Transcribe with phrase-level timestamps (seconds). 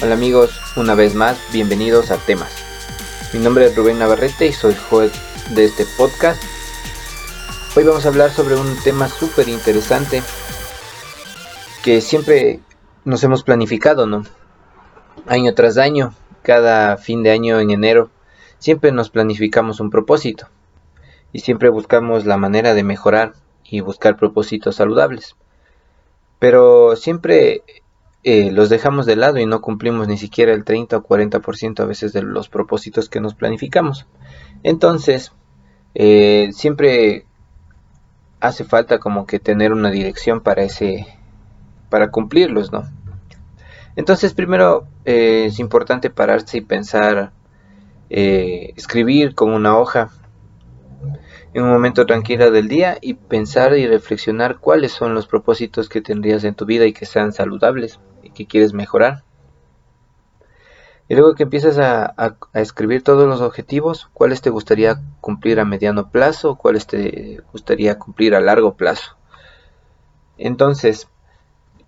[0.00, 2.52] Hola amigos, una vez más, bienvenidos a Temas.
[3.34, 5.10] Mi nombre es Rubén Navarrete y soy juez
[5.56, 6.40] de este podcast.
[7.76, 10.22] Hoy vamos a hablar sobre un tema súper interesante
[11.82, 12.60] que siempre
[13.04, 14.22] nos hemos planificado, ¿no?
[15.26, 18.08] Año tras año, cada fin de año en enero,
[18.60, 20.46] siempre nos planificamos un propósito
[21.32, 23.32] y siempre buscamos la manera de mejorar
[23.64, 25.34] y buscar propósitos saludables.
[26.38, 27.64] Pero siempre
[28.30, 31.86] eh, los dejamos de lado y no cumplimos ni siquiera el 30 o 40% a
[31.86, 34.06] veces de los propósitos que nos planificamos.
[34.62, 35.32] Entonces,
[35.94, 37.24] eh, siempre
[38.40, 41.06] hace falta como que tener una dirección para ese,
[41.88, 42.82] para cumplirlos, ¿no?
[43.96, 47.32] Entonces, primero eh, es importante pararse y pensar,
[48.10, 50.10] escribir con una hoja
[51.54, 56.02] en un momento tranquilo del día y pensar y reflexionar cuáles son los propósitos que
[56.02, 57.98] tendrías en tu vida y que sean saludables
[58.34, 59.24] que quieres mejorar.
[61.08, 66.10] Y luego que empiezas a, escribir todos los objetivos, cuáles te gustaría cumplir a mediano
[66.10, 69.16] plazo, cuáles te gustaría cumplir a largo plazo.
[70.36, 71.08] Entonces,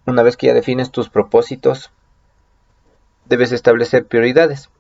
[0.07, 1.91] una vez que ya defines tus propósitos,
[3.27, 4.71] debes establecer prioridades.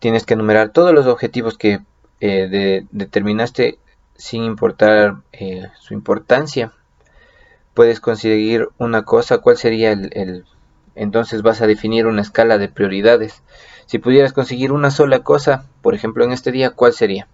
[0.00, 1.80] Tienes que enumerar todos los objetivos que
[2.20, 3.78] eh, determinaste
[4.16, 6.72] sin importar eh, su importancia.
[7.74, 10.44] Puedes conseguir una cosa, ¿cuál sería el,
[10.94, 13.42] Entonces vas a definir una escala de prioridades.
[13.86, 17.28] Si pudieras conseguir una sola cosa, por ejemplo en este día, ¿cuál sería?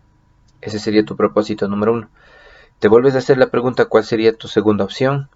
[0.60, 2.08] Ese sería tu propósito número uno.
[2.78, 5.28] Te vuelves a hacer la pregunta cuál sería tu segunda opción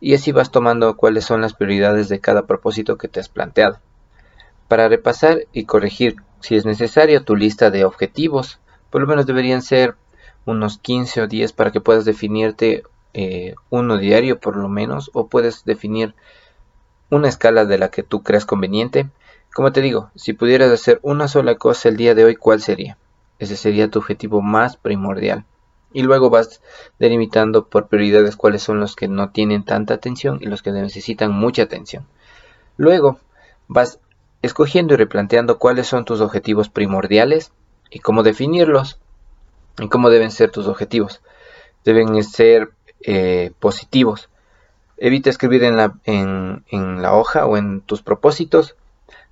[0.00, 3.80] y así vas tomando cuáles son las prioridades de cada propósito que te has planteado.
[4.68, 8.60] Para repasar y corregir, si es necesario, tu lista de objetivos
[8.90, 9.96] por lo menos deberían ser
[10.44, 12.84] unos 15 o 10 para que puedas definirte
[13.18, 16.14] eh, uno diario por lo menos o puedes definir
[17.08, 19.08] una escala de la que tú creas conveniente.
[19.54, 22.98] Como te digo, si pudieras hacer una sola cosa el día de hoy, ¿cuál sería?
[23.38, 25.46] Ese sería tu objetivo más primordial.
[25.94, 26.60] Y luego vas
[26.98, 31.32] delimitando por prioridades cuáles son los que no tienen tanta atención y los que necesitan
[31.32, 32.04] mucha atención.
[32.76, 33.18] Luego
[33.66, 33.98] vas
[34.42, 37.50] escogiendo y replanteando cuáles son tus objetivos primordiales
[37.90, 39.00] y cómo definirlos
[39.78, 41.22] y cómo deben ser tus objetivos.
[41.82, 42.75] Deben ser
[43.06, 44.28] eh, positivos.
[44.98, 46.64] Evita escribir en la, en,
[47.00, 48.74] la, hoja o en tus propósitos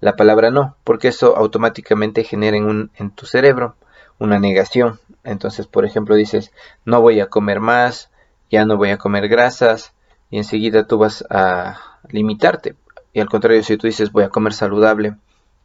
[0.01, 3.75] la palabra no, porque eso automáticamente genera en, en tu cerebro
[4.19, 5.01] una negación.
[5.25, 6.53] Entonces, por ejemplo, dices,
[6.85, 8.11] no voy a comer más,
[8.51, 9.93] ya no voy a comer grasas,
[10.31, 12.77] y enseguida tú vas a limitarte.
[13.12, 15.17] Y al contrario, si tú dices, voy a comer saludable,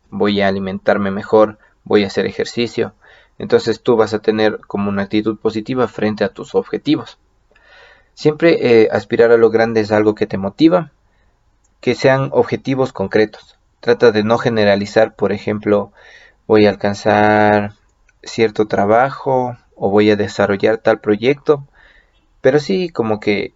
[0.10, 2.94] voy a alimentarme mejor, voy a hacer ejercicio.
[3.38, 7.20] Entonces tú vas a tener como una actitud positiva frente a tus objetivos.
[8.20, 10.92] Siempre eh, aspirar a lo grande es algo que te motiva,
[11.80, 13.58] que sean objetivos concretos.
[13.80, 15.94] Trata de no generalizar, por ejemplo,
[16.46, 17.76] voy a alcanzar
[18.22, 21.66] cierto trabajo o voy a desarrollar tal proyecto,
[22.42, 23.54] pero sí como que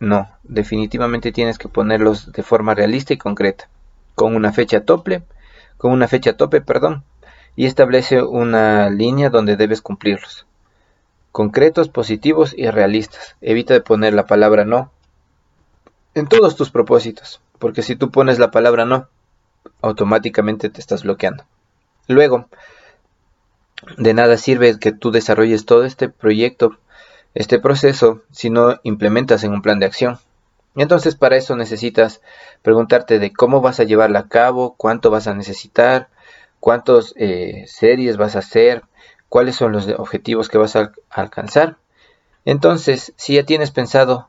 [0.00, 3.68] no, definitivamente tienes que ponerlos de forma realista y concreta,
[4.14, 5.22] con una fecha tope,
[5.76, 7.04] con una fecha tope, perdón,
[7.56, 10.47] y establece una línea donde debes cumplirlos.
[11.32, 13.36] Concretos, positivos y realistas.
[13.40, 14.90] Evita de poner la palabra no
[16.14, 19.08] en todos tus propósitos, porque si tú pones la palabra no,
[19.82, 21.44] automáticamente te estás bloqueando.
[22.08, 22.48] Luego,
[23.96, 26.78] de nada sirve que tú desarrolles todo este proyecto,
[27.34, 30.18] este proceso, si no implementas en un plan de acción.
[30.74, 32.20] Entonces para eso necesitas
[32.62, 36.08] preguntarte de cómo vas a llevarla a cabo, cuánto vas a necesitar,
[36.60, 38.82] cuántas eh, series vas a hacer,
[39.28, 41.76] cuáles son los objetivos que vas a alcanzar.
[42.44, 44.28] Entonces, si ya tienes pensado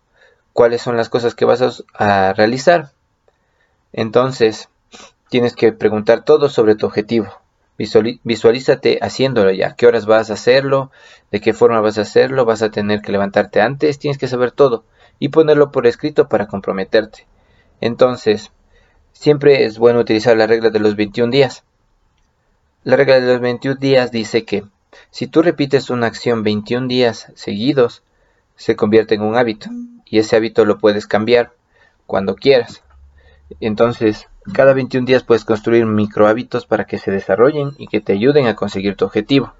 [0.54, 2.92] cuáles son las cosas que vas a, realizar,
[3.94, 4.70] entonces
[5.30, 7.28] tienes que preguntar todo sobre tu objetivo.
[7.78, 9.76] visualízate haciéndolo ya.
[9.76, 10.92] ¿Qué horas vas a hacerlo?
[11.32, 12.46] ¿De qué forma vas a hacerlo?
[12.46, 14.00] ¿Vas a tener que levantarte antes?
[14.00, 14.84] Tienes que saber todo
[15.18, 17.26] y ponerlo por escrito para comprometerte.
[17.80, 18.52] Entonces,
[19.14, 21.64] siempre es bueno utilizar la regla de los 21 días.
[22.84, 24.66] La regla de los 21 días dice que
[25.12, 28.04] si tú repites una acción 21 días seguidos,
[28.56, 29.70] se convierte en un hábito
[30.06, 31.54] y ese hábito lo puedes cambiar
[32.06, 32.84] cuando quieras.
[33.60, 38.14] Entonces, cada 21 días puedes construir micro hábitos para que se desarrollen y que te
[38.14, 39.54] ayuden a conseguir tu objetivo.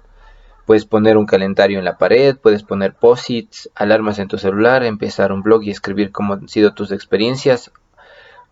[0.66, 5.32] Puedes poner un calendario en la pared, puedes poner posits, alarmas en tu celular, empezar
[5.32, 7.72] un blog y escribir cómo han sido tus experiencias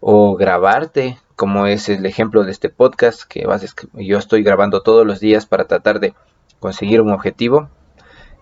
[0.01, 5.07] o grabarte, como es el ejemplo de este podcast que vas yo estoy grabando todos
[5.07, 6.15] los días para tratar de
[6.61, 7.69] conseguir un objetivo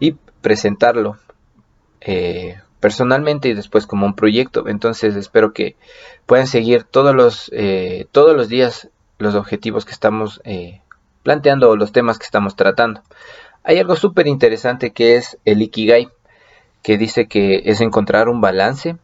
[0.00, 1.16] y presentarlo
[2.00, 4.68] eh, personalmente y después como un proyecto.
[4.68, 5.76] Entonces espero que
[6.26, 10.82] puedan seguir todos los, eh, todos los días los objetivos que estamos eh,
[11.22, 13.02] planteando o los temas que estamos tratando.
[13.64, 16.08] Hay algo súper interesante que es el Ikigai,
[16.82, 18.96] que dice que es encontrar un balance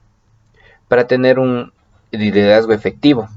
[0.87, 1.73] para tener un
[2.13, 3.29] liderazgo efectivo.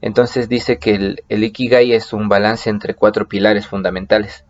[0.00, 4.44] Entonces dice que el, el, Ikigai es un balance entre cuatro pilares fundamentales.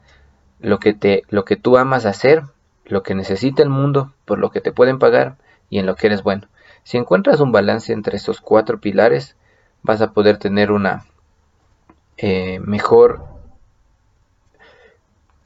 [0.64, 2.42] Lo que, te, lo que tú amas hacer,
[2.86, 5.36] lo que necesita el mundo, por lo que te pueden pagar
[5.68, 6.48] y en lo que eres bueno.
[6.84, 9.36] Si encuentras un balance entre esos cuatro pilares,
[9.82, 11.04] vas a poder tener una
[12.16, 13.26] eh, mejor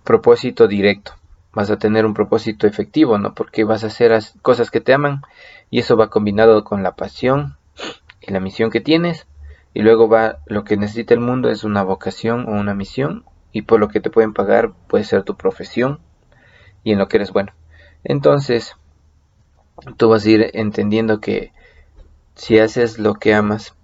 [0.04, 1.14] propósito directo.
[1.52, 3.34] Vas a tener un propósito efectivo, ¿no?
[3.34, 5.22] Porque vas a hacer cosas que te aman
[5.68, 7.56] y eso va combinado con la pasión
[8.20, 9.26] y la misión que tienes.
[9.74, 13.62] Y luego va lo que necesita el mundo es una vocación o una misión y
[13.62, 16.00] por lo que te pueden pagar puede ser tu profesión
[16.84, 17.52] y en lo que eres bueno.
[18.04, 18.76] Entonces,
[19.96, 21.52] tú vas a ir entendiendo que
[22.34, 23.74] si haces lo que amas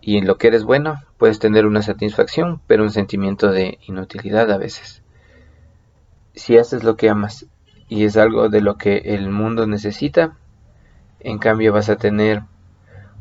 [0.00, 4.50] y en lo que eres bueno, puedes tener una satisfacción, pero un sentimiento de inutilidad
[4.50, 5.02] a veces.
[6.34, 7.46] Si haces lo que amas
[7.88, 10.36] y es algo de lo que el mundo necesita,
[11.20, 12.42] en cambio vas a tener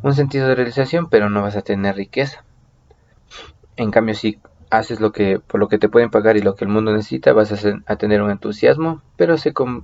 [0.01, 2.43] un sentido de realización, pero no vas a tener riqueza.
[3.75, 4.39] En cambio, si
[4.71, 7.33] haces lo que por lo que te pueden pagar y lo que el mundo necesita,
[7.33, 9.35] vas a, tener un entusiasmo, pero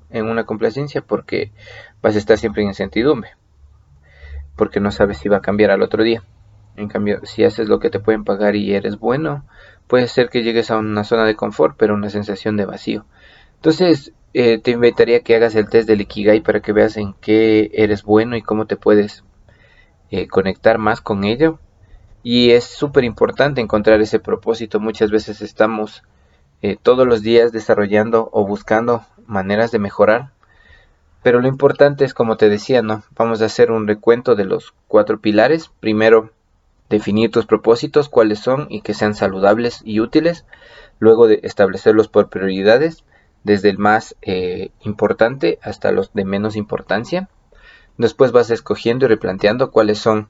[0.09, 1.51] en una complacencia porque
[2.01, 3.31] vas a estar siempre en incertidumbre,
[4.55, 6.23] porque no sabes si va a cambiar al otro día.
[6.77, 9.45] En cambio, si haces lo que te pueden pagar y eres bueno,
[9.87, 13.05] puede ser que llegues a una zona de confort, pero una sensación de vacío.
[13.55, 17.71] Entonces, eh, te invitaría que hagas el test del Ikigai para que veas en qué
[17.73, 19.23] eres bueno y cómo te puedes
[20.11, 21.59] eh, conectar más con ello
[22.23, 24.79] y es súper importante encontrar ese propósito.
[24.79, 26.03] Muchas veces estamos
[26.61, 30.31] eh, todos los días desarrollando o buscando maneras de mejorar.
[31.23, 33.03] Pero lo importante es, como te decía, ¿no?
[33.15, 35.69] Vamos a hacer un recuento de los cuatro pilares.
[35.79, 36.31] Primero,
[36.89, 40.45] definir tus propósitos, cuáles son y que sean saludables y útiles.
[40.99, 43.03] Luego de establecerlos por prioridades,
[43.43, 47.29] desde el más eh, importante hasta los de menos importancia.
[47.97, 50.29] Después vas escogiendo y replanteando cuáles son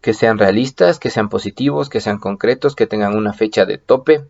[0.00, 4.24] que sean realistas, que sean positivos, que sean concretos, que tengan una fecha de tope.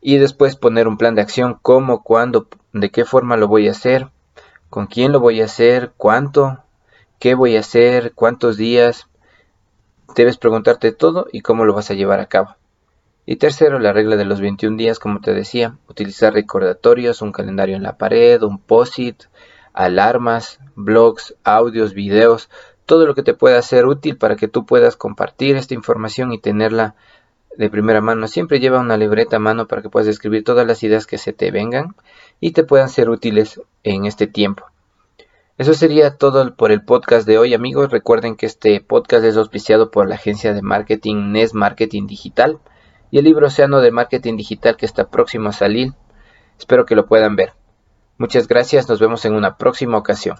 [0.00, 3.72] Y después poner un plan de acción, cómo, cuándo, de qué forma lo voy a
[3.72, 4.08] hacer,
[4.68, 6.62] con quién lo voy a hacer, cuánto,
[7.18, 9.08] qué voy a hacer, cuántos días.
[10.14, 12.56] Debes preguntarte todo y cómo lo vas a llevar a cabo.
[13.26, 17.74] Y tercero, la regla de los 21 días, como te decía, utilizar recordatorios, un calendario
[17.74, 19.24] en la pared, un post-it,
[19.72, 22.50] alarmas, blogs, audios, videos,
[22.86, 26.38] todo lo que te pueda ser útil para que tú puedas compartir esta información y
[26.38, 26.94] tenerla
[27.56, 28.28] de primera mano.
[28.28, 31.32] Siempre lleva una libreta a mano para que puedas escribir todas las ideas que se
[31.32, 31.94] te vengan
[32.40, 34.66] y te puedan ser útiles en este tiempo.
[35.56, 37.90] Eso sería todo por el podcast de hoy amigos.
[37.90, 42.58] Recuerden que este podcast es auspiciado por la agencia de marketing NES Marketing Digital
[43.12, 45.92] y el libro Océano de Marketing Digital que está próximo a salir.
[46.58, 47.52] Espero que lo puedan ver.
[48.18, 50.36] Muchas gracias, nos vemos en una próxima ocasión.